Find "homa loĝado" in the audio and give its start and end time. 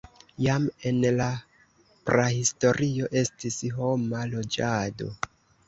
3.79-5.15